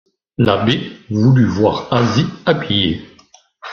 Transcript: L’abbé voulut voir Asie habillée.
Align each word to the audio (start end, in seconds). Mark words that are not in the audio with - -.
L’abbé 0.39 0.93
voulut 1.11 1.45
voir 1.45 1.93
Asie 1.93 2.25
habillée. 2.47 3.07